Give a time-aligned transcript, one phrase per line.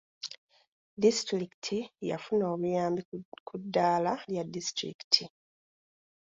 [1.03, 1.77] Disitulikiti
[2.09, 3.01] yafuna obuyambi
[3.47, 5.23] ku ddaala lya disitulikiti.